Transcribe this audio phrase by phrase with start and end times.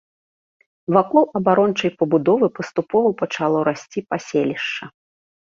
[0.95, 4.85] Вакол абарончай пабудовы паступова пачало расці паселішча.